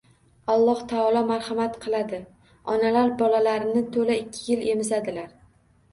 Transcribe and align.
Alloh 0.53 0.79
taolo 0.93 1.21
marhamat 1.31 1.77
qiladi: 1.83 2.21
“Onalar 2.77 3.13
bolalarini 3.23 3.87
to‘la 3.99 4.19
ikki 4.23 4.45
yil 4.51 4.65
emizadilar”. 4.75 5.29